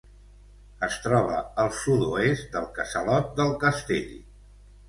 Es 0.87 0.95
troba 1.03 1.35
al 1.65 1.69
sud-oest 1.81 2.49
del 2.57 2.67
Casalot 2.79 3.31
del 3.41 3.55
Castell. 3.67 4.13